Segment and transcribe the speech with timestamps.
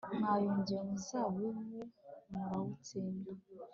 [0.19, 1.49] mwayogoje umuzabibu
[2.29, 3.31] murawutsemba